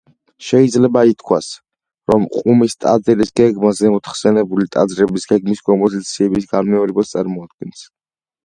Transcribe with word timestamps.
შეიძლება 0.43 1.01
ითქვას, 1.09 1.49
რომ 2.13 2.25
ყუმის 2.37 2.77
ტაძრის 2.85 3.33
გეგმა 3.41 3.73
ზემოთხსენებული 3.81 4.67
ტაძრების 4.77 5.31
გეგმის 5.35 5.63
კომპოზიციების 5.71 6.53
განმეორებას 6.57 7.15
წარმოადგენს. 7.17 7.87